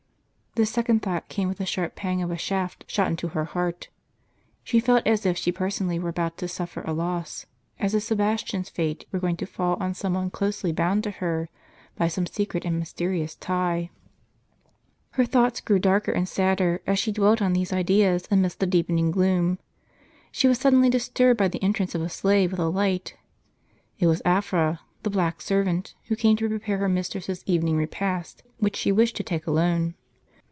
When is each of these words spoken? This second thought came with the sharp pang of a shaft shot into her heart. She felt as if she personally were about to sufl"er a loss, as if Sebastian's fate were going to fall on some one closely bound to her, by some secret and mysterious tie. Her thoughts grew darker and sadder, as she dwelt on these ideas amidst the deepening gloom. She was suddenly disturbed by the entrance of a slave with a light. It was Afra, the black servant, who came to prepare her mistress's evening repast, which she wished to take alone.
This 0.55 0.69
second 0.69 1.01
thought 1.01 1.29
came 1.29 1.47
with 1.47 1.59
the 1.59 1.65
sharp 1.65 1.95
pang 1.95 2.21
of 2.21 2.29
a 2.29 2.35
shaft 2.37 2.83
shot 2.85 3.07
into 3.07 3.29
her 3.29 3.45
heart. 3.45 3.87
She 4.65 4.81
felt 4.81 5.07
as 5.07 5.25
if 5.25 5.37
she 5.37 5.49
personally 5.49 5.97
were 5.97 6.09
about 6.09 6.35
to 6.39 6.45
sufl"er 6.47 6.83
a 6.85 6.91
loss, 6.91 7.45
as 7.79 7.95
if 7.95 8.03
Sebastian's 8.03 8.67
fate 8.67 9.05
were 9.13 9.19
going 9.19 9.37
to 9.37 9.45
fall 9.45 9.77
on 9.79 9.93
some 9.93 10.13
one 10.13 10.29
closely 10.29 10.73
bound 10.73 11.03
to 11.05 11.11
her, 11.11 11.47
by 11.95 12.09
some 12.09 12.25
secret 12.27 12.65
and 12.65 12.77
mysterious 12.79 13.35
tie. 13.35 13.91
Her 15.11 15.23
thoughts 15.23 15.61
grew 15.61 15.79
darker 15.79 16.11
and 16.11 16.27
sadder, 16.27 16.81
as 16.85 16.99
she 16.99 17.13
dwelt 17.13 17.41
on 17.41 17.53
these 17.53 17.71
ideas 17.71 18.27
amidst 18.29 18.59
the 18.59 18.65
deepening 18.67 19.09
gloom. 19.09 19.57
She 20.33 20.49
was 20.49 20.57
suddenly 20.59 20.89
disturbed 20.89 21.37
by 21.37 21.47
the 21.47 21.63
entrance 21.63 21.95
of 21.95 22.01
a 22.01 22.09
slave 22.09 22.51
with 22.51 22.59
a 22.59 22.67
light. 22.67 23.15
It 23.99 24.07
was 24.07 24.21
Afra, 24.25 24.81
the 25.03 25.09
black 25.09 25.39
servant, 25.41 25.95
who 26.07 26.17
came 26.17 26.35
to 26.35 26.49
prepare 26.49 26.79
her 26.79 26.89
mistress's 26.89 27.41
evening 27.45 27.77
repast, 27.77 28.43
which 28.57 28.75
she 28.75 28.91
wished 28.91 29.15
to 29.15 29.23
take 29.23 29.47
alone. 29.47 29.93